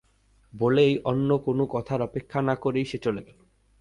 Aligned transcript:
বলেই 0.53 0.93
অন্য 1.03 1.29
কোনো 1.37 1.63
কথার 1.65 1.99
অপেক্ষা 2.01 2.39
না 2.41 2.55
করেই 2.55 2.85
সে 2.85 2.97
চলে 2.97 3.21
গেল। 3.25 3.39